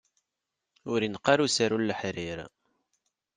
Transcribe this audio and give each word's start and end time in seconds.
Ur 0.91 0.99
ineqq 1.01 1.25
ara 1.33 1.45
usaru 1.45 1.77
n 1.79 1.85
leḥrir. 1.89 2.39